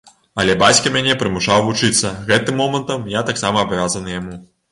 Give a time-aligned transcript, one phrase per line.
[0.43, 4.43] Але бацька мяне прымушаў вучыцца, гэтым момантам я таксама абавязаны яму.